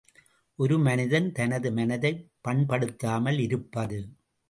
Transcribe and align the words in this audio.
◯ 0.09 0.21
ஒரு 0.59 0.79
மனிதன் 0.79 1.31
தனது 1.31 1.71
மனதைப் 1.71 2.25
பண்படுத்தாமல் 2.41 3.39
இருப்பது. 3.39 3.99